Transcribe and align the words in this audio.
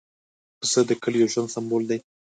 پسه 0.59 0.79
د 0.89 0.91
کلیو 1.03 1.31
ژوند 1.33 1.53
سمبول 1.55 1.83
دی. 1.89 1.99